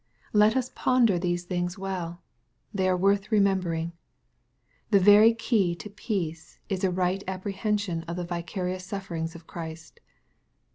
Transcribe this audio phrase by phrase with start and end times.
[0.33, 2.23] —^Let us ponder these things well.
[2.73, 3.91] They are worth remembering.
[4.89, 9.99] The very key to peace is a right apprehension of the vicarious sufferings of Christ.